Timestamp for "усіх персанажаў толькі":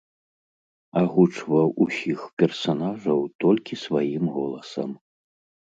1.85-3.81